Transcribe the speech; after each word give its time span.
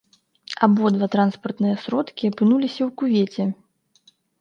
Абодва 0.67 1.07
транспартныя 1.17 1.75
сродкі 1.83 2.23
апынуліся 2.35 2.81
ў 2.91 2.93
кювеце. 3.01 3.43